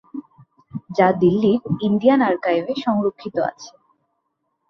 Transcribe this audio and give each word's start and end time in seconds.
যা 0.97 1.07
দিল্লির 1.21 1.59
ইন্ডিয়ান 1.81 2.19
আর্কাইভে 2.21 2.73
সংরক্ষিত 2.85 3.35
আছে। 3.49 3.71